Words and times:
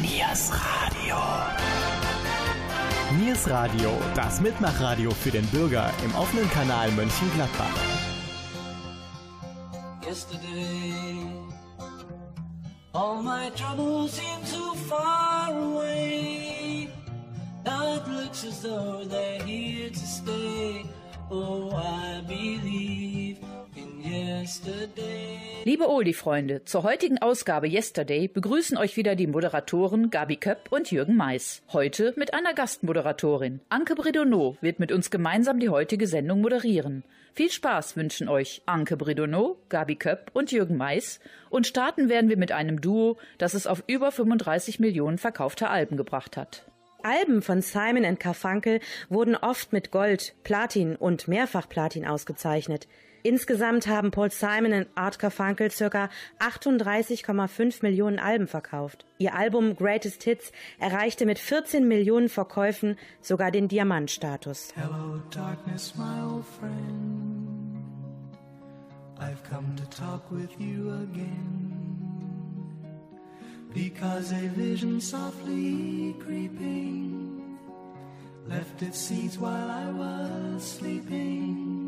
Niers 0.00 0.52
Radio. 0.52 1.16
Niers 3.18 3.50
Radio, 3.50 3.90
das 4.14 4.40
Mitmachradio 4.40 5.10
für 5.10 5.32
den 5.32 5.44
Bürger 5.46 5.90
im 6.04 6.14
offenen 6.14 6.48
Kanal 6.50 6.92
Mönchengladbach. 6.92 7.74
Yesterday, 10.06 11.26
all 12.92 13.22
my 13.22 13.50
troubles 13.56 14.16
seem 14.16 14.44
so 14.44 14.74
far 14.88 15.50
away. 15.50 16.88
Now 17.64 17.96
it 17.96 18.06
looks 18.06 18.44
as 18.44 18.62
though 18.62 19.04
they're 19.04 19.42
here 19.42 19.90
to 19.90 20.06
stay. 20.06 20.84
Oh, 21.28 21.72
I 21.74 22.22
believe. 22.26 23.27
Liebe 25.64 25.88
Oldie-Freunde, 25.88 26.64
zur 26.64 26.82
heutigen 26.82 27.18
Ausgabe 27.18 27.68
Yesterday 27.68 28.28
begrüßen 28.28 28.78
euch 28.78 28.96
wieder 28.96 29.14
die 29.14 29.26
Moderatoren 29.26 30.10
Gabi 30.10 30.36
Köpp 30.36 30.72
und 30.72 30.90
Jürgen 30.90 31.16
Mais. 31.16 31.62
Heute 31.72 32.14
mit 32.16 32.32
einer 32.32 32.54
Gastmoderatorin. 32.54 33.60
Anke 33.68 33.94
Bredonneau 33.94 34.56
wird 34.60 34.80
mit 34.80 34.92
uns 34.92 35.10
gemeinsam 35.10 35.60
die 35.60 35.68
heutige 35.68 36.06
Sendung 36.06 36.40
moderieren. 36.40 37.04
Viel 37.34 37.50
Spaß 37.50 37.96
wünschen 37.96 38.28
euch 38.28 38.62
Anke 38.64 38.96
Bredonneau, 38.96 39.58
Gabi 39.68 39.96
Köpp 39.96 40.30
und 40.32 40.52
Jürgen 40.52 40.76
Mais. 40.76 41.20
Und 41.50 41.66
starten 41.66 42.08
werden 42.08 42.30
wir 42.30 42.38
mit 42.38 42.52
einem 42.52 42.80
Duo, 42.80 43.18
das 43.36 43.54
es 43.54 43.66
auf 43.66 43.84
über 43.86 44.10
35 44.10 44.80
Millionen 44.80 45.18
verkaufte 45.18 45.68
Alben 45.68 45.96
gebracht 45.96 46.36
hat. 46.36 46.64
Alben 47.02 47.42
von 47.42 47.62
Simon 47.62 48.18
Carfunkel 48.18 48.80
wurden 49.08 49.36
oft 49.36 49.72
mit 49.72 49.90
Gold, 49.90 50.34
Platin 50.42 50.96
und 50.96 51.28
Mehrfachplatin 51.28 52.06
ausgezeichnet. 52.06 52.88
Insgesamt 53.22 53.86
haben 53.86 54.10
Paul 54.10 54.30
Simon 54.30 54.72
und 54.72 54.86
Art 54.94 55.18
Carfunkel 55.18 55.70
ca. 55.70 56.08
38,5 56.38 57.82
Millionen 57.82 58.18
Alben 58.18 58.46
verkauft. 58.46 59.04
Ihr 59.18 59.34
Album 59.34 59.76
Greatest 59.76 60.22
Hits 60.22 60.52
erreichte 60.78 61.26
mit 61.26 61.38
14 61.38 61.86
Millionen 61.86 62.28
Verkäufen 62.28 62.96
sogar 63.20 63.50
den 63.50 63.68
Diamantstatus. 63.68 64.72
Hello 64.76 65.20
darkness, 65.30 65.94
my 65.96 66.22
old 66.22 66.44
friend. 66.44 67.38
I've 69.20 69.42
come 69.42 69.74
to 69.76 69.84
talk 69.90 70.30
with 70.30 70.50
you 70.60 70.90
again. 70.90 71.74
Because 73.74 74.32
a 74.32 74.48
vision 74.56 75.00
softly 75.00 76.14
creeping 76.24 77.58
left 78.46 78.80
its 78.82 78.98
seeds 78.98 79.38
while 79.38 79.70
I 79.70 79.90
was 79.92 80.62
sleeping. 80.62 81.87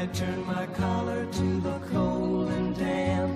I 0.00 0.06
turned 0.06 0.46
my 0.46 0.66
collar 0.68 1.26
to 1.26 1.60
the 1.60 1.78
cold 1.92 2.48
and 2.48 2.74
damp. 2.76 3.34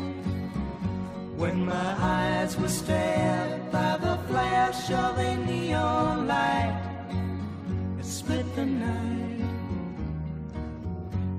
When 1.36 1.66
my 1.66 1.90
eyes 2.16 2.56
were 2.56 2.74
stabbed 2.80 3.70
by 3.70 3.98
the 3.98 4.16
flash 4.26 4.90
of 4.90 5.18
a 5.18 5.36
neon 5.36 6.26
light, 6.26 6.80
it 8.00 8.06
split 8.06 8.46
the 8.56 8.64
night 8.64 9.50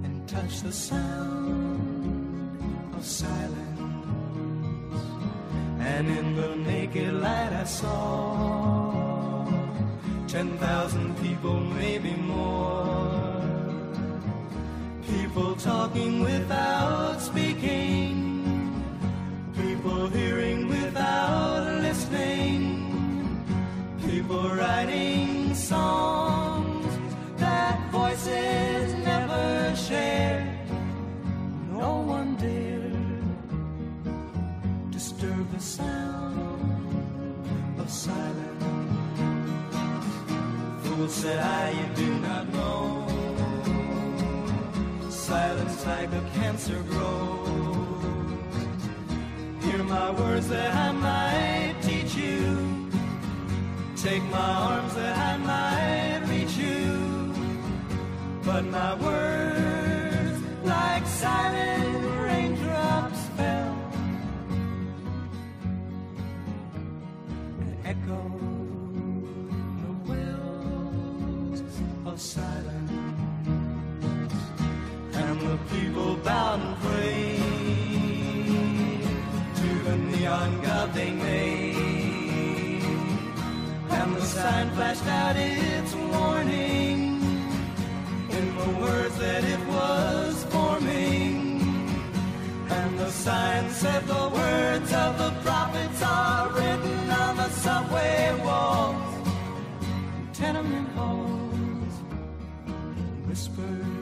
and 0.05 0.29
touched 0.29 0.63
the 0.63 0.71
sound 0.71 1.73
of 2.95 3.03
silence. 3.03 3.81
And 5.79 6.07
in 6.19 6.35
the 6.35 6.55
naked 6.57 7.13
light 7.15 7.53
I 7.53 7.65
saw 7.65 9.45
ten 10.27 10.57
thousand 10.59 11.17
people, 11.23 11.59
maybe 11.59 12.13
more 12.13 12.86
People 15.37 15.55
talking 15.57 16.23
without 16.23 17.21
speaking. 17.21 18.73
People 19.55 20.07
hearing 20.07 20.67
without 20.67 21.79
listening. 21.83 23.45
People 24.03 24.49
writing 24.49 25.53
songs 25.53 26.87
that 27.37 27.77
voices 27.91 28.95
never 29.05 29.75
share. 29.75 30.41
No 31.71 31.97
one 32.01 32.35
dared 32.37 33.21
disturb 34.89 35.51
the 35.51 35.59
sound 35.59 36.39
of 37.79 37.87
silence. 37.91 38.63
Fool 40.81 41.07
said 41.07 41.37
I, 41.37 41.69
you 41.79 41.85
do 41.95 42.16
silence 45.27 45.85
like 45.85 46.09
a 46.13 46.23
cancer 46.35 46.81
grows. 46.83 48.01
Hear 49.61 49.83
my 49.83 50.09
words 50.11 50.47
that 50.47 50.73
I 50.73 50.91
might 50.93 51.75
teach 51.81 52.15
you. 52.15 52.89
Take 53.97 54.23
my 54.37 54.51
arms 54.71 54.93
that 54.95 55.17
I 55.17 55.35
might 55.51 56.21
reach 56.29 56.55
you. 56.55 57.33
But 58.45 58.63
my 58.77 58.93
words, 59.07 60.39
like 60.63 61.05
silent 61.05 62.05
raindrops, 62.25 63.21
fell 63.35 63.77
and 67.63 67.75
echoed 67.83 68.37
the 69.83 69.93
wells 70.07 71.61
of 72.05 72.21
silence 72.21 72.76
neon 80.27 80.61
god 80.61 80.93
they 80.93 81.11
made. 81.11 82.83
And 83.97 84.15
the 84.15 84.21
sign 84.21 84.69
flashed 84.75 85.07
out 85.21 85.35
its 85.37 85.93
warning 86.13 86.99
in 88.37 88.45
the 88.61 88.69
words 88.83 89.17
that 89.23 89.43
it 89.55 89.61
was 89.75 90.33
forming. 90.53 91.35
And 92.77 92.99
the 92.99 93.11
sign 93.11 93.69
said 93.69 94.01
the 94.15 94.25
words 94.39 94.89
of 95.05 95.11
the 95.23 95.31
prophets 95.45 96.01
are 96.03 96.49
written 96.57 97.09
on 97.23 97.37
the 97.37 97.49
subway 97.49 98.19
walls, 98.43 99.13
tenement 100.33 100.89
halls, 100.97 101.95
whispered. 103.27 103.96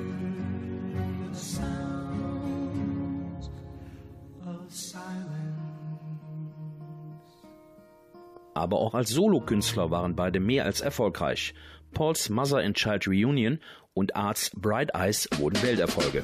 Aber 8.55 8.79
auch 8.79 8.95
als 8.95 9.09
Solokünstler 9.11 9.91
waren 9.91 10.16
beide 10.16 10.39
mehr 10.39 10.66
als 10.66 10.81
erfolgreich. 10.81 11.53
Paul's 11.93 12.29
Mother 12.29 12.57
and 12.57 12.75
Child 12.75 13.07
Reunion 13.07 13.59
und 13.93 14.16
Arts 14.16 14.51
Bright 14.55 14.91
Eyes 14.95 15.29
wurden 15.38 15.61
Welterfolge. 15.61 16.23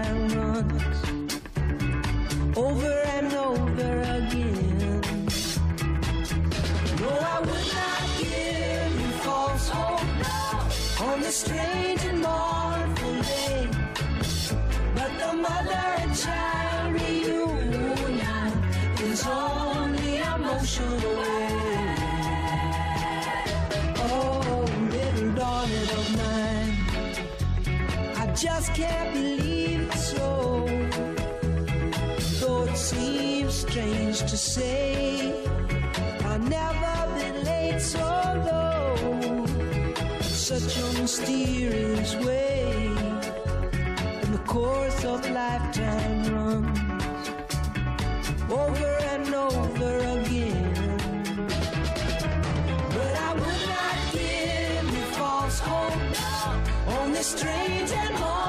on 11.01 11.21
this 11.21 11.37
strange 11.37 12.03
and 12.05 12.21
mournful 12.21 13.21
day. 13.21 13.67
But 14.95 15.11
the 15.21 15.33
mother 15.33 15.85
and 16.01 16.15
child 16.15 16.93
reunion 16.93 18.51
is 19.09 19.25
only 19.25 20.17
emotional. 20.17 20.99
Oh, 23.97 24.65
little 24.91 25.31
daughter 25.33 25.83
of 25.99 26.07
mine, 26.21 26.73
I 28.17 28.33
just 28.35 28.73
can't 28.73 29.13
believe 29.13 29.89
it's 29.89 30.07
so. 30.11 30.67
Though 32.39 32.63
it 32.63 32.77
seems 32.77 33.53
strange 33.53 34.19
to 34.19 34.37
say, 34.37 35.33
I've 36.25 36.47
never 36.47 36.95
been 37.17 37.43
late 37.43 37.81
so 37.81 37.99
low. 38.45 38.60
Such 40.51 40.77
a 40.79 41.01
mysterious 41.01 42.13
way, 42.15 42.87
and 44.21 44.33
the 44.33 44.43
course 44.45 45.05
of 45.05 45.23
lifetime 45.31 46.35
runs 46.35 47.29
over 48.51 48.97
and 49.13 49.33
over 49.33 49.95
again. 50.19 50.97
But 52.95 53.13
I 53.15 53.33
would 53.33 53.63
not 53.73 53.97
give 54.11 54.93
you 54.93 55.05
false 55.15 55.59
hope. 55.59 56.99
On 56.99 57.13
this 57.13 57.27
strange 57.27 57.91
and 57.91 58.15
awful 58.15 58.40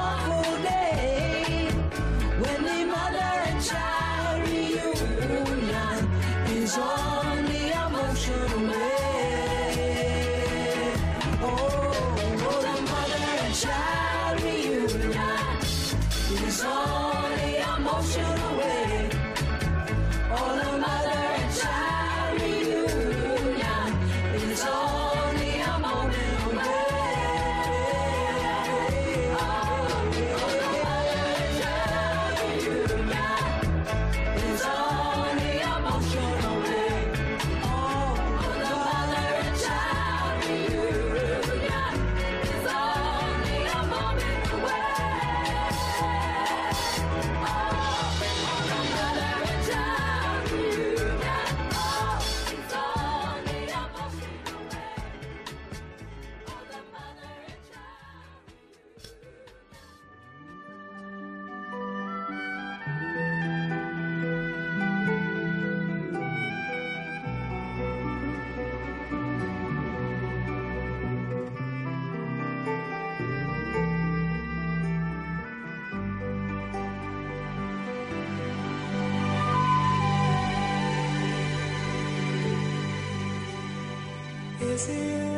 Is 84.73 84.89
it 84.89 85.32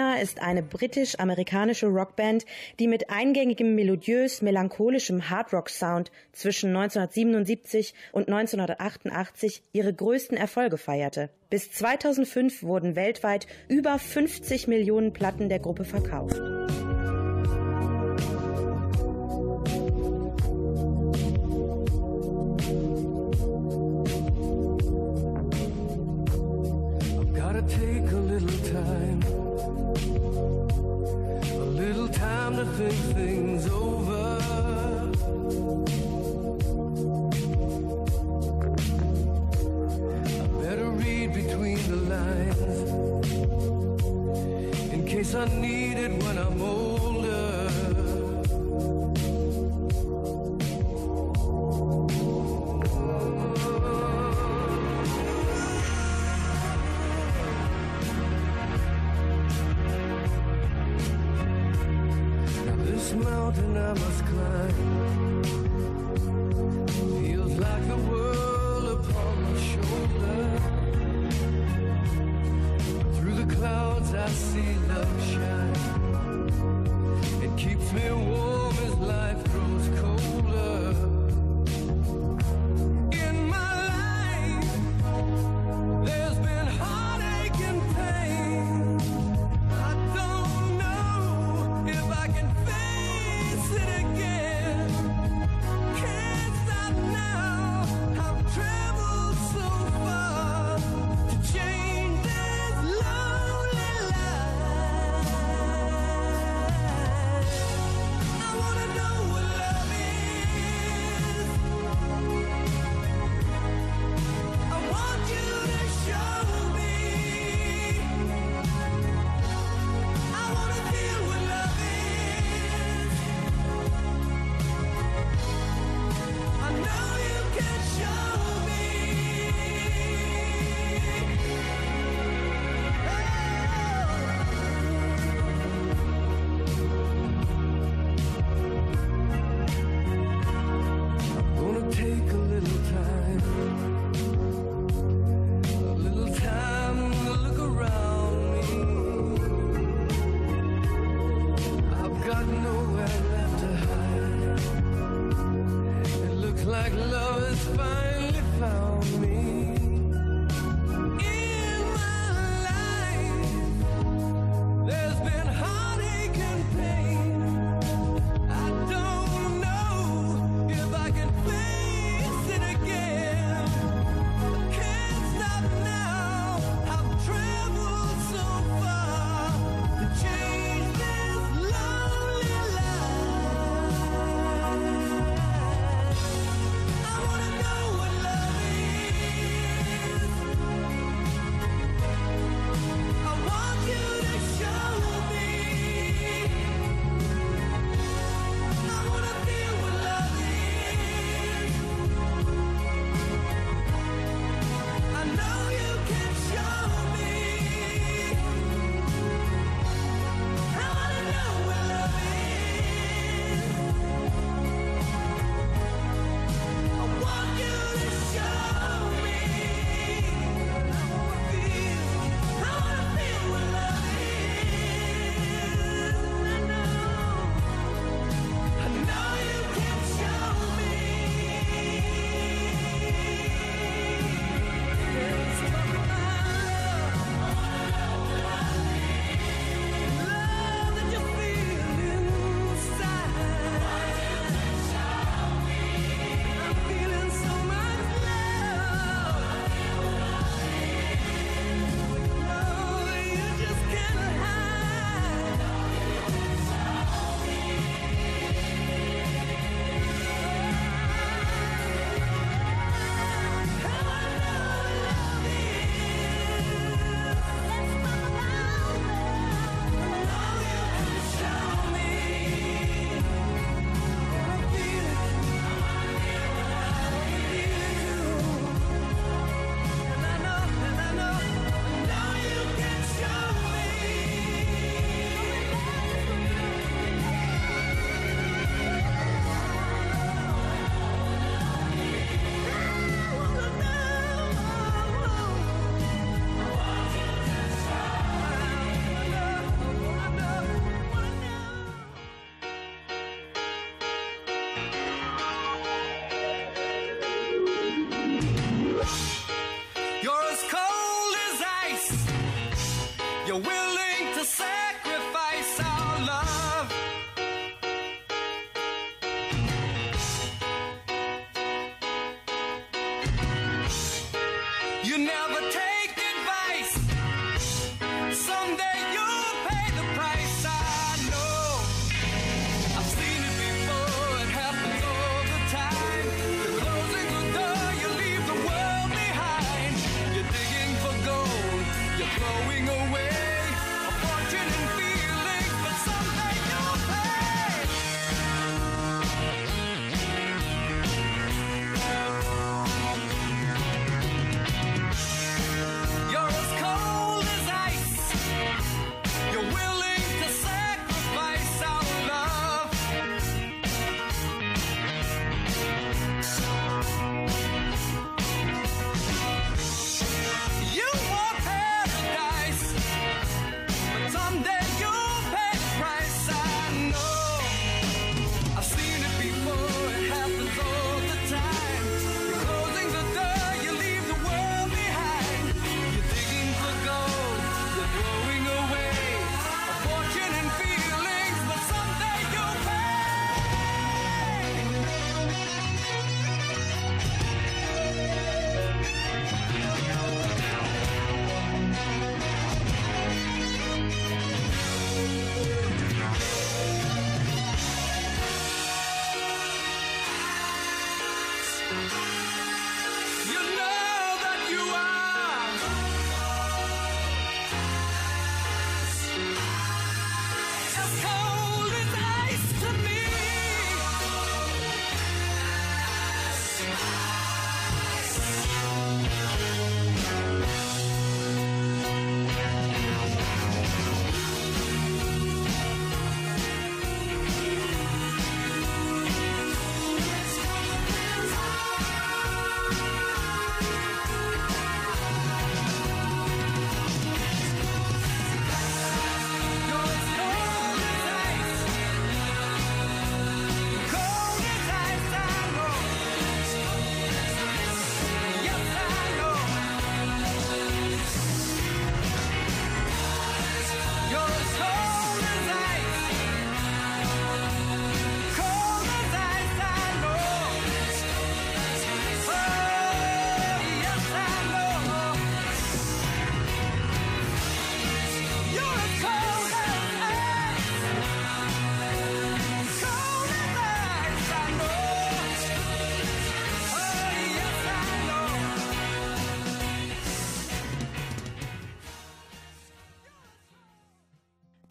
Foreigner 0.00 0.22
ist 0.22 0.40
eine 0.40 0.62
britisch-amerikanische 0.62 1.86
Rockband, 1.86 2.46
die 2.78 2.88
mit 2.88 3.10
eingängigem 3.10 3.74
melodiös-melancholischem 3.74 5.28
Hardrock-Sound 5.28 6.10
zwischen 6.32 6.74
1977 6.74 7.92
und 8.12 8.28
1988 8.28 9.62
ihre 9.72 9.92
größten 9.92 10.38
Erfolge 10.38 10.78
feierte. 10.78 11.28
Bis 11.50 11.70
2005 11.72 12.62
wurden 12.62 12.96
weltweit 12.96 13.46
über 13.68 13.98
50 13.98 14.68
Millionen 14.68 15.12
Platten 15.12 15.50
der 15.50 15.58
Gruppe 15.58 15.84
verkauft. 15.84 16.40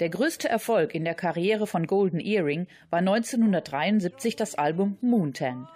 Der 0.10 0.18
größte 0.18 0.50
Erfolg 0.50 0.96
in 0.96 1.06
der 1.06 1.14
Karriere 1.14 1.68
von 1.68 1.86
Golden 1.86 2.20
Earring 2.20 2.66
war 2.90 2.98
1973 2.98 4.36
das 4.36 4.56
Album 4.56 4.98
Moontan. 5.02 5.68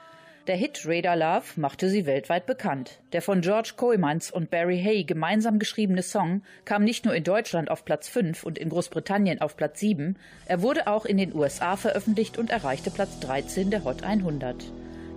Der 0.48 0.56
Hit 0.56 0.88
Radar 0.88 1.16
Love 1.16 1.44
machte 1.58 1.88
sie 1.88 2.08
weltweit 2.08 2.48
bekannt. 2.48 3.00
Der 3.12 3.22
von 3.22 3.42
George 3.42 3.74
Coimans 3.78 4.32
und 4.32 4.50
Barry 4.50 4.82
Hay 4.82 5.04
gemeinsam 5.04 5.60
geschriebene 5.60 6.02
Song 6.02 6.42
kam 6.66 6.84
nicht 6.84 7.06
nur 7.06 7.14
in 7.14 7.24
Deutschland 7.24 7.70
auf 7.70 7.86
Platz 7.86 8.10
5 8.10 8.44
und 8.44 8.58
in 8.58 8.70
Großbritannien 8.70 9.40
auf 9.40 9.56
Platz 9.56 9.80
7, 9.80 10.18
er 10.48 10.64
wurde 10.64 10.88
auch 10.88 11.06
in 11.06 11.18
den 11.18 11.36
USA 11.36 11.76
veröffentlicht 11.76 12.40
und 12.40 12.50
erreichte 12.50 12.90
Platz 12.90 13.20
13 13.20 13.70
der 13.70 13.84
Hot 13.84 14.02
100. 14.02 14.66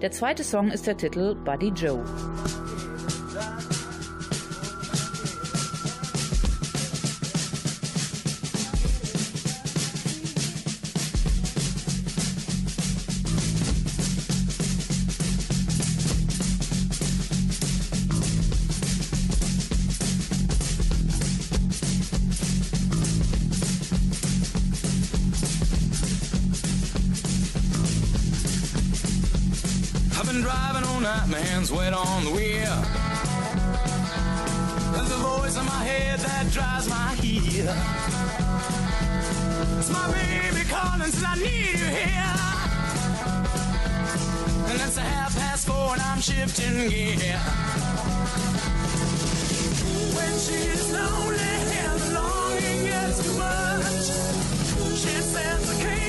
Der 0.03 0.11
zweite 0.11 0.45
Song 0.45 0.71
ist 0.71 0.87
der 0.87 0.99
Titel 0.99 1.37
Buddy 1.37 1.69
Joe. 1.69 2.05
Hands 31.67 31.73
wet 31.73 31.93
on 31.93 32.25
the 32.25 32.31
wheel. 32.31 32.83
There's 34.93 35.11
a 35.11 35.19
voice 35.19 35.57
in 35.57 35.65
my 35.65 35.85
head 35.85 36.19
that 36.21 36.51
drives 36.53 36.89
my 36.89 37.15
heel. 37.21 37.75
It's 39.79 39.91
my 39.91 40.11
baby 40.13 40.69
calling, 40.69 41.11
says 41.11 41.25
I 41.25 41.35
need 41.37 41.79
you 41.79 41.91
here. 42.01 42.35
And 44.69 44.81
it's 44.81 44.97
a 44.97 45.01
half 45.01 45.37
past 45.37 45.67
four 45.67 45.93
and 45.93 46.03
I'm 46.03 46.21
shifting 46.21 46.89
gear. 46.89 47.39
When 50.17 50.33
she's 50.39 50.93
lonely 50.93 51.39
and 51.83 52.01
the 52.01 52.11
longing 52.15 52.87
gets 52.87 53.23
too 53.25 53.39
much, 53.39 54.07
she 55.01 55.21
sends 55.21 55.71
a 55.71 55.85
cable 55.85 56.06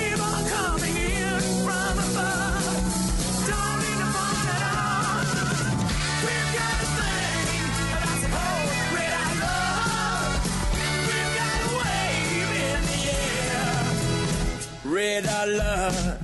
Radar 14.98 15.46
love. 15.46 16.18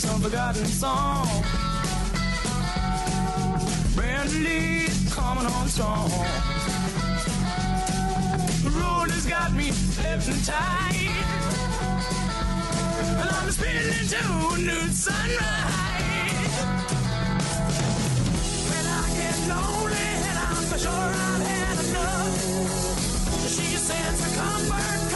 some 0.00 0.20
forgotten 0.20 0.66
song. 0.66 1.26
Brand 3.94 4.30
coming 5.10 5.46
on 5.46 5.68
strong 5.68 6.57
got 9.48 9.56
me 9.56 9.64
hypnotized. 9.64 10.50
Well, 13.16 13.30
I'm 13.32 13.50
spinning 13.50 14.08
to 14.08 14.16
a 14.16 14.58
new 14.58 14.92
sunrise. 14.92 16.54
When 18.68 18.86
I 18.86 19.04
get 19.16 19.38
lonely, 19.48 20.08
and 20.28 20.38
I'm 20.38 20.78
sure 20.78 20.92
I've 20.92 21.42
had 21.46 21.78
enough, 21.84 23.48
she 23.48 23.76
sends 23.76 24.20
a 24.20 24.36
comfort. 24.36 25.07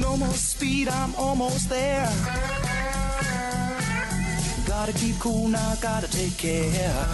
No 0.00 0.16
more 0.16 0.34
speed, 0.34 0.88
I'm 0.88 1.14
almost 1.14 1.68
there. 1.70 2.08
Gotta 4.66 4.92
keep 4.92 5.18
cool 5.18 5.48
now, 5.48 5.74
gotta 5.80 6.08
take 6.08 6.36
care. 6.36 7.06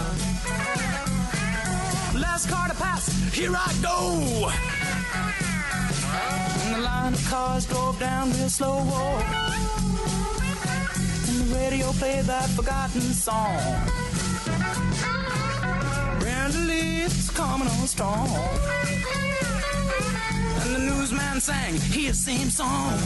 Last 2.13 2.49
car 2.49 2.67
to 2.67 2.75
pass, 2.75 3.07
here 3.33 3.53
I 3.55 3.73
go. 3.81 4.51
And 6.65 6.75
the 6.75 6.81
line 6.81 7.13
of 7.13 7.25
cars 7.29 7.65
drove 7.65 7.99
down 7.99 8.31
real 8.33 8.49
slow. 8.49 8.79
And 11.27 11.39
the 11.39 11.55
radio 11.55 11.91
played 11.93 12.25
that 12.25 12.49
forgotten 12.49 13.01
song. 13.01 13.59
Brenda 16.19 16.57
Lee, 16.59 17.03
it's 17.03 17.29
coming 17.29 17.67
on 17.67 17.87
strong 17.87 18.27
the 20.73 20.79
newsman 20.79 21.39
sang 21.39 21.73
his 21.75 22.17
same 22.17 22.49
song. 22.49 22.97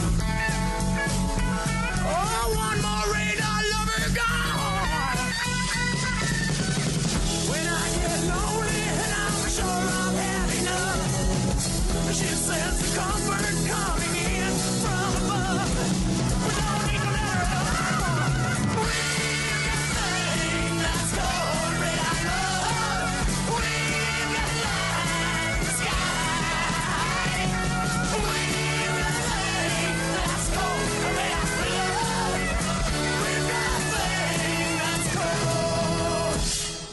Oh, 2.00 2.54
one 2.56 2.80
more. 2.80 3.14
ring. 3.14 3.27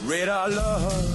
Radar 0.07 0.49
love. 0.49 1.14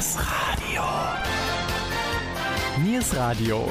Niers 0.00 0.16
Radio. 0.16 0.82
Niers 2.82 3.16
Radio. 3.16 3.70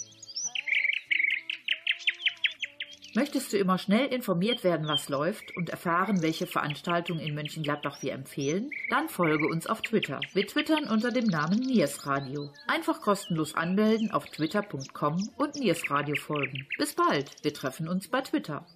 Möchtest 3.17 3.51
du 3.51 3.57
immer 3.57 3.79
schnell 3.79 4.09
informiert 4.09 4.63
werden, 4.63 4.87
was 4.89 5.09
läuft 5.09 5.57
und 5.57 5.71
erfahren, 5.71 6.21
welche 6.21 6.47
Veranstaltungen 6.47 7.21
in 7.21 7.35
Mönchengladbach 7.35 8.03
wir 8.03 8.13
empfehlen? 8.13 8.71
Dann 8.91 9.09
folge 9.09 9.49
uns 9.49 9.67
auf 9.67 9.81
Twitter. 9.81 10.21
Wir 10.35 10.47
twittern 10.47 10.85
unter 10.85 11.11
dem 11.11 11.25
Namen 11.25 11.61
Niers 11.61 12.07
Radio. 12.07 12.51
Einfach 12.67 13.01
kostenlos 13.01 13.55
anmelden 13.55 14.11
auf 14.11 14.27
twitter.com 14.27 15.31
und 15.39 15.55
Niers 15.55 15.91
Radio 15.91 16.15
folgen. 16.15 16.67
Bis 16.77 16.95
bald, 16.95 17.31
wir 17.43 17.55
treffen 17.55 17.89
uns 17.89 18.07
bei 18.07 18.21
Twitter. 18.21 18.67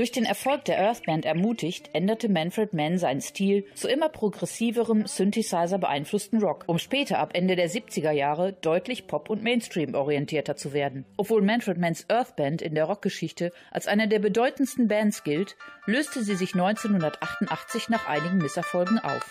Durch 0.00 0.12
den 0.12 0.24
Erfolg 0.24 0.64
der 0.64 0.78
Earthband 0.78 1.26
ermutigt, 1.26 1.90
änderte 1.92 2.30
Manfred 2.30 2.72
Mann 2.72 2.96
seinen 2.96 3.20
Stil 3.20 3.66
zu 3.74 3.86
immer 3.86 4.08
progressiverem, 4.08 5.06
Synthesizer 5.06 5.76
beeinflussten 5.76 6.42
Rock, 6.42 6.64
um 6.68 6.78
später 6.78 7.18
ab 7.18 7.32
Ende 7.34 7.54
der 7.54 7.68
70er 7.68 8.10
Jahre 8.10 8.54
deutlich 8.54 9.06
Pop- 9.06 9.28
und 9.28 9.42
Mainstream 9.42 9.94
orientierter 9.94 10.56
zu 10.56 10.72
werden. 10.72 11.04
Obwohl 11.18 11.42
Manfred 11.42 11.76
Manns 11.76 12.06
Earthband 12.08 12.62
in 12.62 12.74
der 12.74 12.86
Rockgeschichte 12.86 13.52
als 13.70 13.88
eine 13.88 14.08
der 14.08 14.20
bedeutendsten 14.20 14.88
Bands 14.88 15.22
gilt, 15.22 15.58
löste 15.84 16.24
sie 16.24 16.34
sich 16.34 16.54
1988 16.54 17.90
nach 17.90 18.08
einigen 18.08 18.38
Misserfolgen 18.38 19.00
auf. 19.00 19.30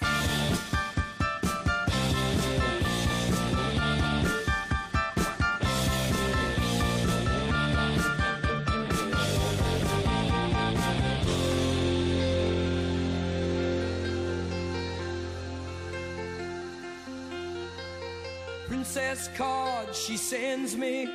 Princess 18.69 19.29
card 19.35 19.95
she 19.95 20.15
sends 20.15 20.77
me 20.77 21.09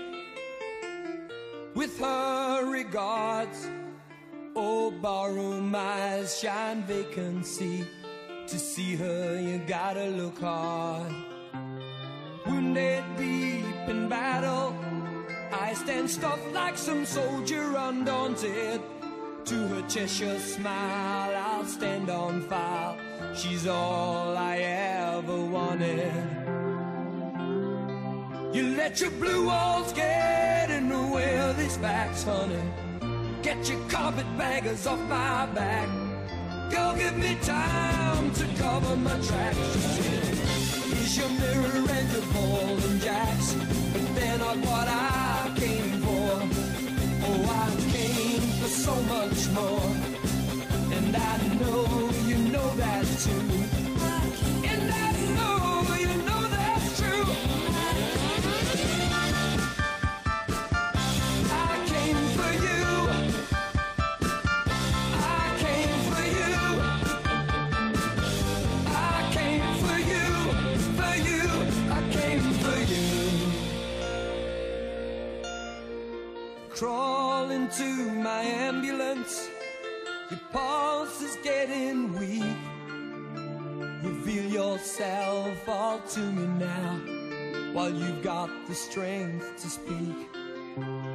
with 1.77 1.97
her 2.01 2.69
regards. 2.69 3.69
Oh, 4.57 4.91
barroom 4.91 5.73
eyes 5.73 6.41
shine 6.41 6.83
vacancy. 6.83 7.87
To 8.49 8.59
see 8.59 8.97
her, 8.97 9.41
you 9.41 9.59
gotta 9.69 10.07
look 10.07 10.39
hard. 10.41 11.13
Wounded 12.45 13.05
deep 13.17 13.89
in 13.89 14.09
battle, 14.09 14.75
I 15.53 15.75
stand 15.75 16.11
stuffed 16.11 16.53
like 16.53 16.77
some 16.77 17.07
soldier 17.07 17.77
undaunted. 17.77 18.81
To 19.45 19.55
her 19.69 19.83
Cheshire 19.89 20.41
smile, 20.41 21.37
I'll 21.37 21.65
stand 21.67 22.11
on 22.11 22.43
file. 22.49 22.97
She's 23.35 23.67
all 23.67 24.37
I 24.37 24.57
ever 24.59 25.41
wanted. 25.45 26.44
You 28.55 28.77
let 28.77 29.01
your 29.01 29.11
blue 29.11 29.47
walls 29.49 29.93
get 29.93 30.71
in 30.71 30.89
the 30.89 31.03
way 31.13 31.41
of 31.41 31.59
these 31.59 31.77
facts, 31.77 32.23
honey. 32.23 32.63
Get 33.43 33.69
your 33.69 33.81
carpetbaggers 33.89 34.87
off 34.87 35.01
my 35.09 35.47
back. 35.47 35.89
Girl, 36.71 36.95
give 36.95 37.17
me 37.19 37.37
time 37.43 38.31
to 38.31 38.47
cover 38.57 38.95
my 38.95 39.19
tracks. 39.27 39.59
Here's 40.87 41.19
your 41.19 41.31
mirror 41.31 41.91
and 41.99 42.13
your 42.13 42.23
ball 42.33 42.79
and 42.79 43.01
jacks. 43.01 43.55
But 43.93 44.15
they're 44.15 44.39
not 44.39 44.57
what 44.59 44.87
I 44.87 45.53
came 45.57 46.01
for. 46.03 46.31
Oh, 47.27 47.43
I 47.61 47.91
came 47.91 48.41
for 48.61 48.69
so 48.69 48.95
much 49.15 49.49
more. 49.51 49.91
And 50.97 51.17
I 51.17 51.39
know 51.59 52.11
you 52.25 52.39
know 52.53 52.69
that 52.77 53.05
too. 53.19 53.84
Crawl 76.77 77.53
into 77.53 77.85
my 78.15 78.43
ambulance. 78.43 79.49
Your 80.29 80.41
pulse 80.51 81.23
is 81.23 81.37
getting 81.45 82.19
weak. 82.19 82.57
Reveal 84.03 84.51
yourself 84.51 85.69
all 85.69 86.01
to 86.01 86.19
me 86.19 86.47
now 86.59 87.01
while 87.75 87.91
you've 87.91 88.25
got 88.25 88.51
the 88.67 88.75
strength 88.75 89.63
to 89.63 89.71
speak. 89.71 90.29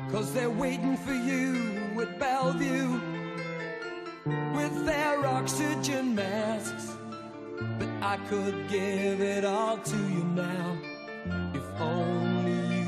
Cause 0.10 0.32
they're 0.34 0.50
waiting 0.50 0.96
for 0.96 1.14
you 1.14 2.02
at 2.02 2.18
Bellevue 2.18 3.02
with 4.56 4.86
their 4.86 5.26
oxygen 5.26 6.16
masks. 6.16 6.96
But 7.78 7.90
I 8.02 8.16
could 8.30 8.70
give 8.70 9.20
it 9.20 9.44
all 9.44 9.78
to 9.78 9.98
you 9.98 10.24
now 10.24 10.78
if 11.54 11.82
only 11.82 12.79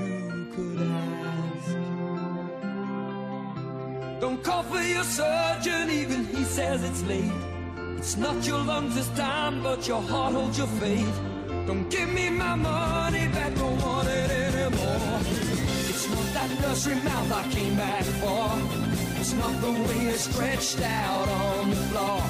Don't 4.21 4.43
call 4.43 4.61
for 4.61 4.79
your 4.79 5.03
surgeon, 5.03 5.89
even 5.89 6.25
he 6.25 6.43
says 6.43 6.83
it's 6.83 7.01
late. 7.05 7.31
It's 7.97 8.17
not 8.17 8.45
your 8.45 8.59
lungs 8.59 8.93
this 8.93 9.09
time, 9.17 9.63
but 9.63 9.87
your 9.87 9.99
heart 9.99 10.35
holds 10.35 10.59
your 10.59 10.67
faith. 10.67 11.19
Don't 11.65 11.89
give 11.89 12.07
me 12.13 12.29
my 12.29 12.53
money 12.53 13.27
back, 13.29 13.55
don't 13.55 13.81
want 13.81 14.07
it 14.07 14.29
anymore. 14.29 15.19
It's 15.89 16.07
not 16.07 16.27
that 16.35 16.49
nursery 16.61 16.97
mouth 17.01 17.31
I 17.33 17.49
came 17.49 17.75
back 17.75 18.03
for. 18.21 18.45
It's 19.19 19.33
not 19.33 19.59
the 19.59 19.71
way 19.71 20.03
you're 20.03 20.13
stretched 20.13 20.81
out 20.81 21.27
on 21.27 21.71
the 21.71 21.75
floor. 21.89 22.21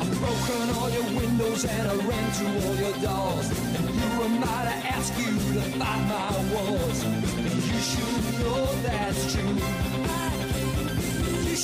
I've 0.00 0.18
broken 0.20 0.70
all 0.78 0.90
your 0.90 1.20
windows 1.20 1.64
and 1.64 1.88
I 1.88 1.96
ran 1.96 2.30
through 2.30 2.56
all 2.62 2.76
your 2.76 2.96
doors. 3.02 3.48
And 3.74 3.88
who 3.90 4.22
am 4.22 4.44
I 4.44 4.60
to 4.70 4.76
ask 4.94 5.10
you 5.18 5.32
to 5.34 5.60
fight 5.80 6.02
my 6.14 6.30
wars? 6.54 7.02
And 7.02 7.54
you 7.70 7.80
should 7.90 8.38
know 8.38 8.66
that's 8.86 9.34
true. 9.34 10.23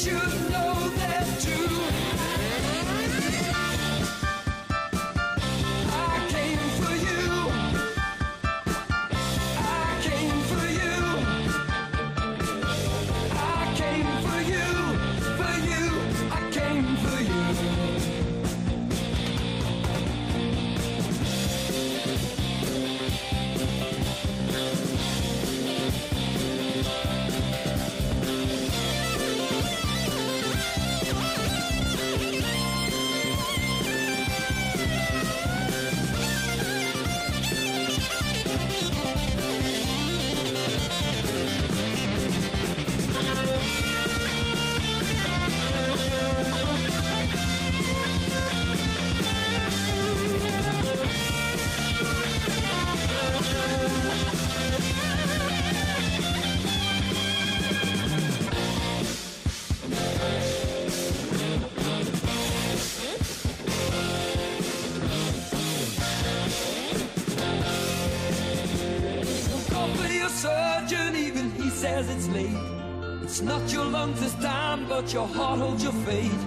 You 0.02 0.12
should 0.12 0.50
know 0.50 0.88
that 0.96 1.40
too. 1.40 2.49
sleep. 72.30 72.58
It's 73.22 73.40
not 73.40 73.72
your 73.72 73.84
lungs 73.84 74.20
this 74.20 74.34
time, 74.34 74.86
but 74.88 75.12
your 75.12 75.26
heart 75.26 75.58
holds 75.60 75.82
your 75.82 75.98
fate. 76.06 76.42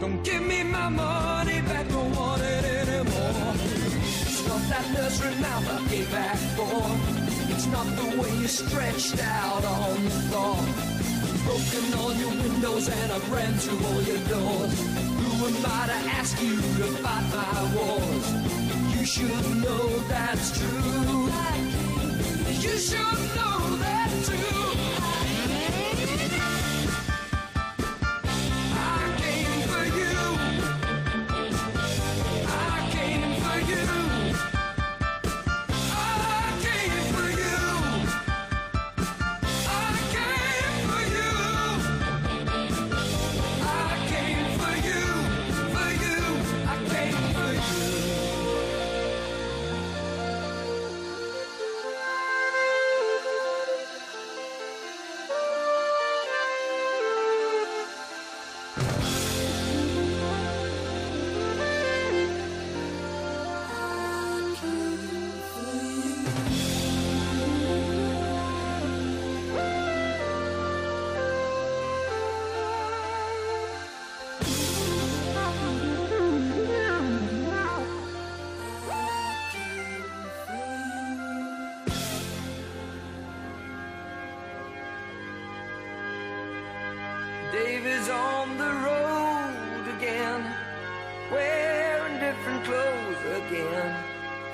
Don't 0.00 0.22
give 0.22 0.42
me 0.42 0.62
my 0.62 0.88
money 0.88 1.60
back, 1.62 1.88
don't 1.88 2.14
want 2.14 2.42
it 2.42 2.64
anymore. 2.80 3.54
It's 4.28 4.46
not 4.46 4.62
that 4.72 4.86
nursery 4.94 5.34
mouth 5.46 5.66
I 5.76 5.78
gave 5.90 6.10
back 6.10 6.38
for. 6.56 6.80
It's 7.52 7.66
not 7.66 7.86
the 8.00 8.08
way 8.18 8.30
you 8.40 8.48
stretched 8.48 9.18
out 9.22 9.64
on 9.64 10.04
the 10.04 10.10
floor. 10.28 10.58
Broken 11.46 11.86
all 11.98 12.14
your 12.22 12.34
windows 12.42 12.88
and 12.88 13.12
I've 13.12 13.32
ran 13.32 13.52
through 13.62 13.80
all 13.88 14.02
your 14.10 14.22
doors. 14.34 14.74
Who 15.20 15.46
am 15.48 15.56
I 15.78 15.82
to 15.92 15.98
ask 16.18 16.34
you 16.42 16.56
to 16.78 16.86
fight 17.02 17.26
my 17.38 17.58
wars? 17.74 18.26
You 18.94 19.04
should 19.12 19.46
know 19.64 19.86
that's 20.12 20.46
true. 20.58 21.18
You 22.64 22.76
should 22.78 23.20
know 23.36 23.58
that 23.84 24.10
too. 24.26 24.77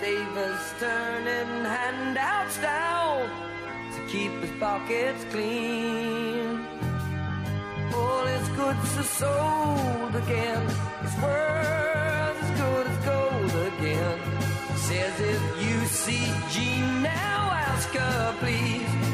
Davy's 0.00 0.74
turning 0.80 1.64
handouts 1.64 2.58
down 2.58 3.28
to 3.94 4.12
keep 4.12 4.32
his 4.42 4.50
pockets 4.58 5.24
clean. 5.30 6.66
All 7.94 8.26
his 8.26 8.48
goods 8.50 8.98
are 8.98 9.10
sold 9.22 10.14
again. 10.16 10.66
His 11.02 11.14
worth 11.22 12.42
as 12.42 12.50
good 12.60 12.86
as 12.86 12.98
gold 13.04 13.54
again. 13.72 14.18
Says 14.76 15.20
if 15.20 15.42
you 15.64 15.86
see 15.86 16.26
Jean 16.50 17.02
now, 17.02 17.50
ask 17.52 17.88
her 17.90 18.34
please. 18.40 19.13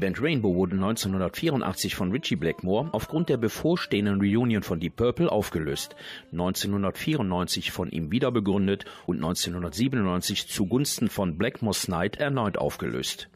Band 0.00 0.20
Rainbow 0.20 0.54
wurde 0.54 0.76
1984 0.76 1.94
von 1.94 2.10
Richie 2.10 2.36
Blackmore 2.36 2.88
aufgrund 2.92 3.28
der 3.28 3.36
bevorstehenden 3.36 4.20
Reunion 4.20 4.62
von 4.62 4.80
Deep 4.80 4.96
Purple 4.96 5.30
aufgelöst, 5.30 5.94
1994 6.32 7.70
von 7.70 7.90
ihm 7.90 8.10
wieder 8.10 8.32
begründet 8.32 8.86
und 9.06 9.16
1997 9.18 10.48
zugunsten 10.48 11.08
von 11.08 11.36
Blackmore's 11.36 11.88
Night 11.88 12.16
erneut 12.16 12.56
aufgelöst. 12.56 13.28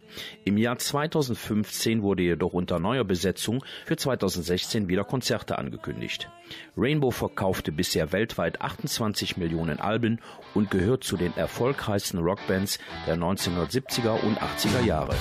Im 0.44 0.56
Jahr 0.56 0.78
2015 0.78 2.02
wurde 2.02 2.22
jedoch 2.22 2.52
unter 2.52 2.78
neuer 2.78 3.04
Besetzung 3.04 3.64
für 3.84 3.96
2016 3.96 4.88
wieder 4.88 5.04
Konzerte 5.04 5.58
angekündigt. 5.58 6.30
Rainbow 6.76 7.10
verkaufte 7.10 7.72
bisher 7.72 8.12
weltweit 8.12 8.60
28 8.60 9.36
Millionen 9.36 9.80
Alben 9.80 10.20
und 10.54 10.70
gehört 10.70 11.04
zu 11.04 11.16
den 11.16 11.36
erfolgreichsten 11.36 12.18
Rockbands 12.18 12.78
der 13.06 13.16
1970er 13.16 14.22
und 14.22 14.38
80er 14.38 14.84
Jahre. 14.84 15.14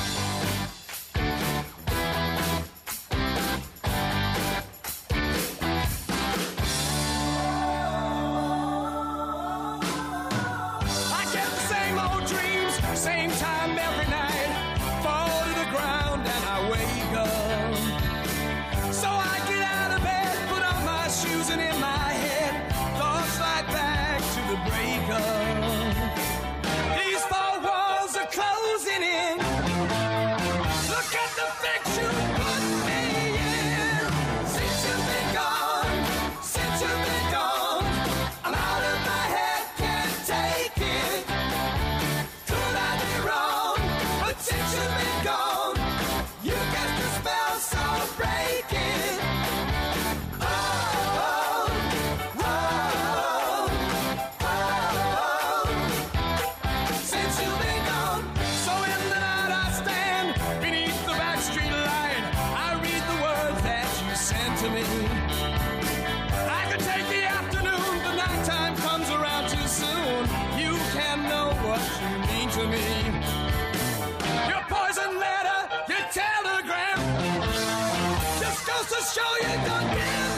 you 79.42 79.66
don't 79.66 79.90
care. 79.90 80.33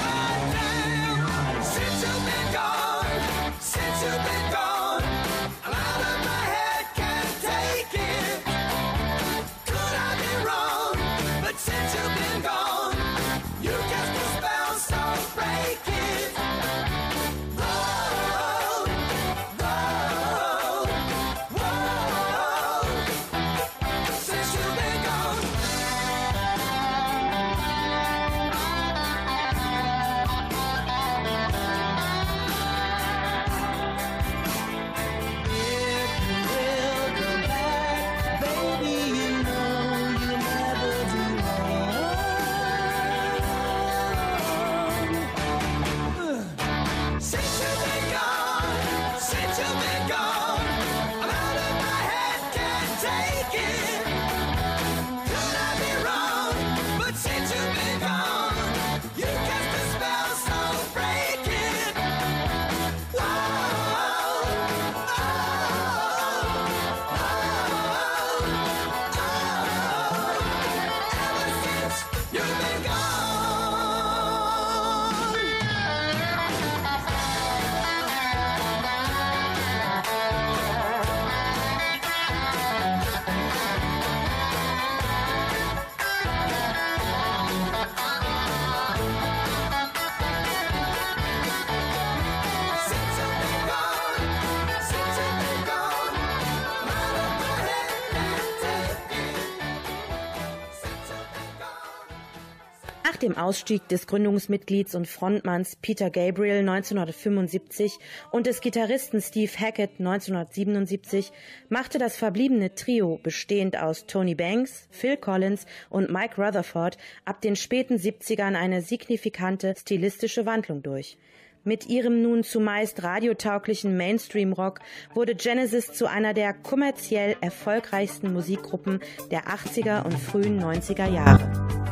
Nach 103.06 103.18
dem 103.18 103.38
Ausstieg 103.38 103.88
des 103.88 104.08
Gründungsmitglieds 104.08 104.96
und 104.96 105.08
Frontmanns 105.08 105.76
Peter 105.76 106.10
Gabriel 106.10 106.68
1975 106.68 108.00
und 108.32 108.48
des 108.48 108.62
Gitarristen 108.62 109.22
Steve 109.22 109.52
Hackett 109.60 110.00
1977 110.00 111.32
machte 111.70 112.00
das 112.00 112.18
verbliebene 112.18 112.74
Trio, 112.74 113.20
bestehend 113.22 113.78
aus 113.78 114.08
Tony 114.08 114.34
Banks, 114.34 114.88
Phil 114.90 115.18
Collins 115.18 115.68
und 115.92 116.12
Mike 116.12 116.42
Rutherford, 116.42 116.98
ab 117.26 117.42
den 117.42 117.56
späten 117.56 117.98
70ern 117.98 118.56
eine 118.56 118.82
signifikante 118.82 119.76
stilistische 119.78 120.48
Wandlung 120.48 120.82
durch. 120.82 121.20
Mit 121.64 121.86
ihrem 121.86 122.24
nun 122.24 122.44
zumeist 122.44 123.04
radiotauglichen 123.04 123.98
Mainstream-Rock 123.98 124.80
wurde 125.14 125.36
Genesis 125.36 125.94
zu 125.94 126.08
einer 126.08 126.34
der 126.34 126.56
kommerziell 126.56 127.36
erfolgreichsten 127.40 128.34
Musikgruppen 128.34 129.00
der 129.30 129.44
80er 129.44 130.04
und 130.04 130.18
frühen 130.18 130.60
90er 130.60 131.14
Jahre. 131.14 131.85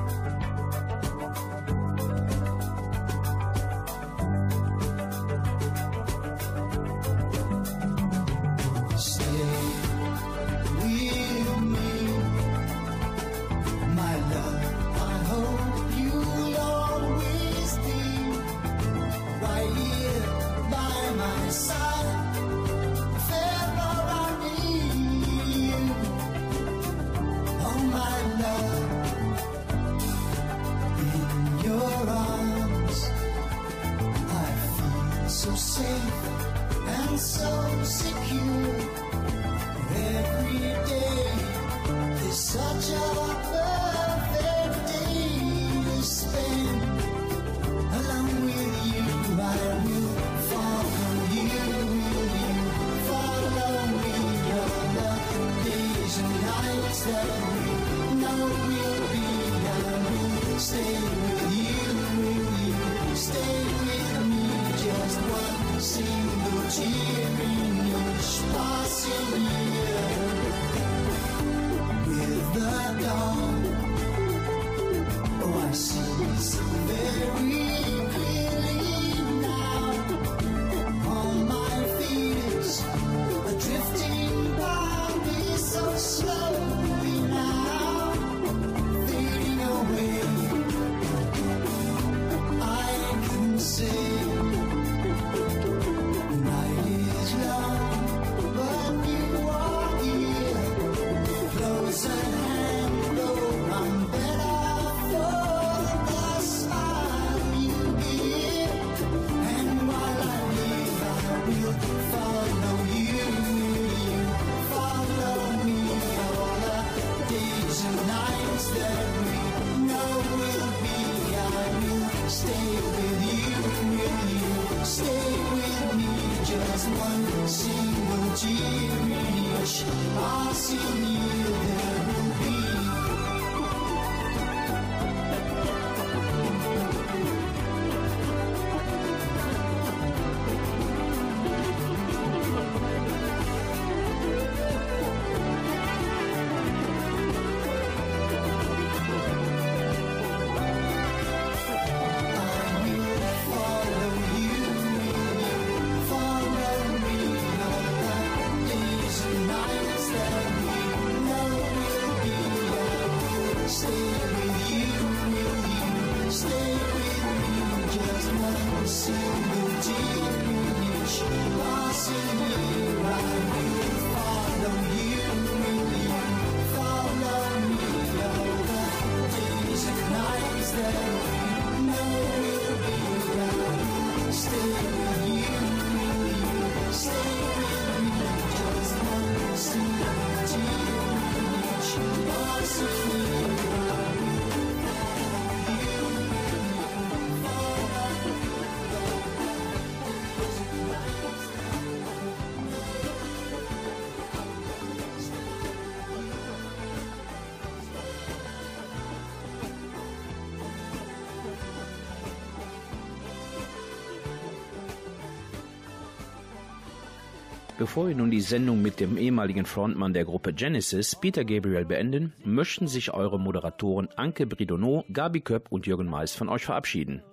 Bevor 217.83 218.07
wir 218.07 218.15
nun 218.15 218.31
die 218.31 218.39
Sendung 218.39 218.81
mit 218.81 219.01
dem 219.01 219.17
ehemaligen 219.17 219.65
Frontmann 219.65 220.13
der 220.13 220.23
Gruppe 220.23 220.53
Genesis, 220.53 221.17
Peter 221.19 221.43
Gabriel, 221.43 221.83
beenden, 221.83 222.31
möchten 222.45 222.87
sich 222.87 223.13
eure 223.13 223.37
Moderatoren 223.37 224.07
Anke 224.15 224.47
Bridonneau, 224.47 225.03
Gabi 225.11 225.41
Köpp 225.41 225.69
und 225.69 225.85
Jürgen 225.85 226.07
Mais 226.07 226.33
von 226.33 226.47
euch 226.47 226.63
verabschieden. 226.63 227.23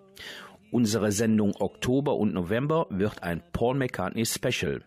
Unsere 0.72 1.12
Sendung 1.12 1.54
Oktober 1.60 2.16
und 2.16 2.34
November 2.34 2.88
wird 2.90 3.22
ein 3.22 3.44
Paul 3.52 3.76
McCartney 3.76 4.26
Special. 4.26 4.82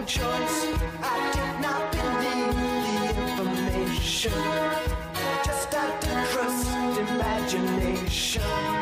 choice. 0.07 0.67
I 1.03 1.31
did 1.33 1.61
not 1.63 1.91
believe 1.93 2.55
the 2.85 3.21
information. 3.21 4.33
Just 5.45 5.73
had 5.73 6.01
to 6.03 6.33
trust 6.33 6.69
imagination. 6.99 8.74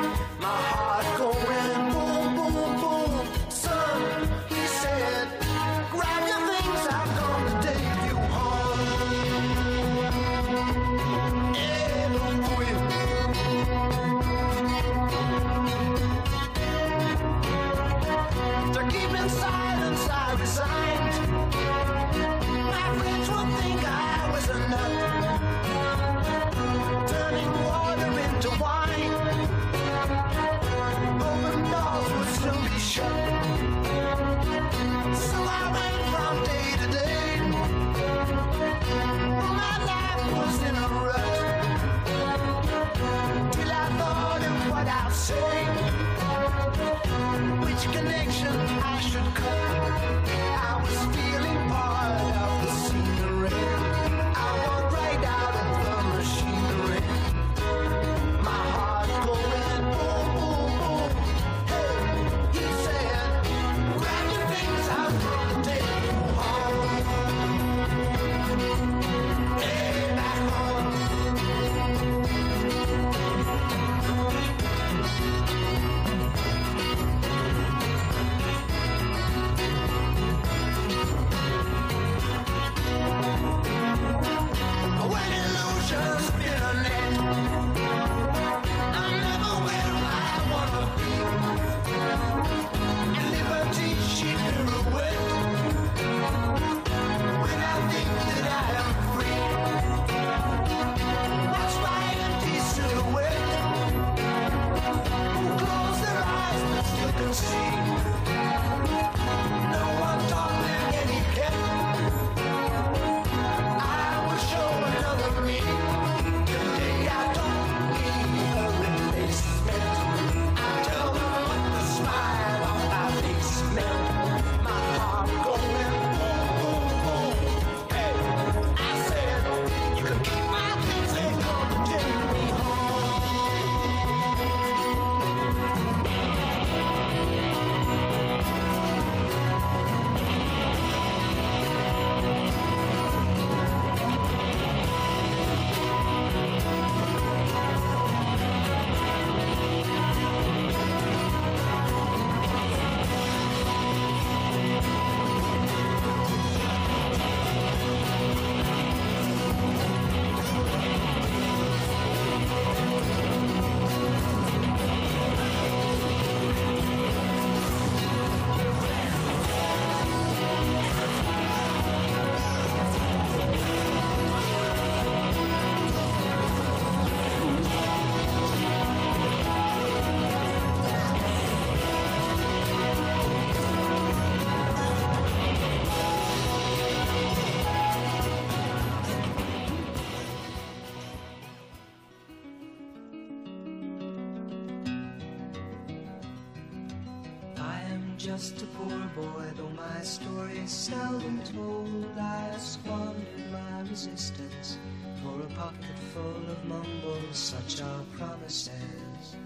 Just 198.23 198.63
a 198.63 198.67
poor 198.67 199.01
boy, 199.17 199.45
though 199.57 199.69
my 199.71 200.01
story 200.03 200.57
is 200.59 200.71
seldom 200.71 201.41
told. 201.43 202.07
I 202.17 202.57
squandered 202.57 203.51
my 203.51 203.81
resistance 203.91 204.79
for 205.21 205.41
a 205.41 205.47
pocket 205.57 205.99
full 206.15 206.45
of 206.49 206.65
mumbles, 206.65 207.37
such 207.37 207.83
are 207.83 208.05
promises. 208.17 209.37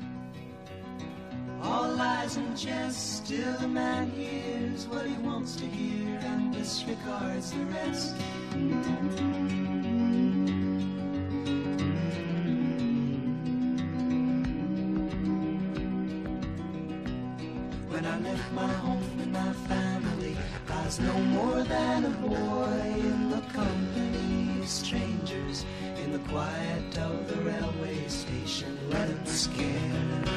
All 1.62 1.88
lies 1.94 2.36
and 2.36 2.54
jest, 2.54 3.24
still 3.24 3.56
a 3.64 3.68
man 3.68 4.10
hears 4.10 4.86
what 4.88 5.06
he 5.06 5.14
wants 5.14 5.56
to 5.56 5.64
hear 5.64 6.18
and 6.18 6.52
disregards 6.52 7.52
the 7.52 7.64
rest. 7.64 8.14
Scared. 29.36 30.30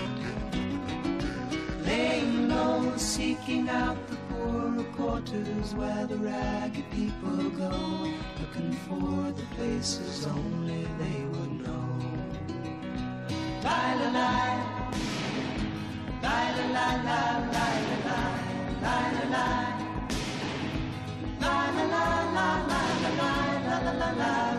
Laying 1.85 2.49
low, 2.49 2.97
seeking 2.97 3.69
out 3.69 3.97
the 4.09 4.17
poorer 4.27 4.83
quarters 4.97 5.73
where 5.73 6.05
the 6.05 6.17
ragged 6.17 6.83
people 6.91 7.49
go, 7.51 7.71
looking 8.41 8.73
for 8.85 9.31
the 9.31 9.45
places 9.55 10.27
only 10.27 10.83
they 10.99 11.19
would 11.31 11.53
know. 11.63 11.89
La 13.63 13.81
la 13.99 14.09
la. 14.17 14.31
La 16.23 16.37
la 16.57 16.65
la 16.75 16.87
la 17.07 17.21
la 17.55 17.67
la 18.07 18.19
la 18.83 18.97
la 19.07 19.25
la 19.33 19.47
La 21.39 21.55
la 21.71 21.85
la 21.85 22.49
la 23.75 23.91
la 24.01 24.11
la 24.21 24.58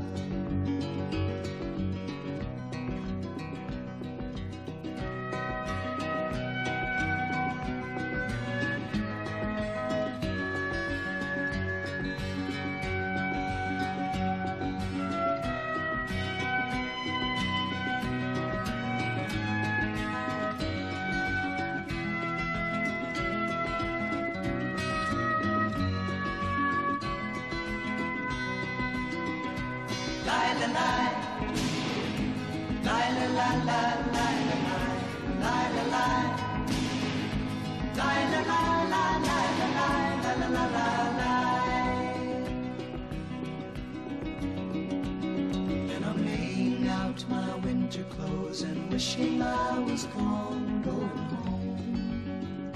Wishing 49.01 49.41
I 49.41 49.79
was 49.79 50.05
gone, 50.05 50.81
going 50.83 51.29
home. 51.43 52.71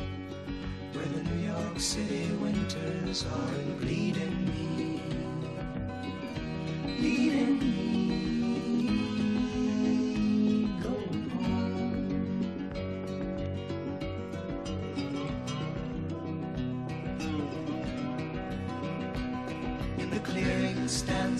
Where 0.93 1.05
the 1.05 1.23
New 1.29 1.45
York 1.45 1.79
City 1.79 2.31
winters 2.41 3.25
are 3.25 3.75
bleeding 3.79 4.14
me 4.14 4.14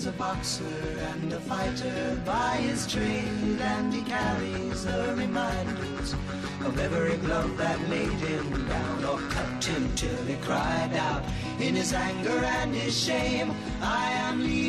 a 0.06 0.12
boxer 0.12 0.64
and 1.14 1.32
a 1.32 1.40
fighter 1.40 2.20
by 2.24 2.56
his 2.56 2.86
trade, 2.86 3.60
and 3.60 3.92
he 3.92 4.02
carries 4.02 4.84
the 4.84 5.14
reminders 5.16 6.14
of 6.64 6.78
every 6.78 7.16
glove 7.16 7.56
that 7.56 7.80
laid 7.88 8.10
him 8.10 8.68
down 8.68 9.04
or 9.04 9.18
cut 9.30 9.64
him 9.64 9.90
till 9.96 10.24
he 10.24 10.36
cried 10.36 10.94
out 10.94 11.24
in 11.60 11.74
his 11.74 11.92
anger 11.92 12.38
and 12.44 12.74
his 12.74 12.96
shame. 12.96 13.50
I 13.82 14.10
am 14.12 14.42
leaving, 14.44 14.65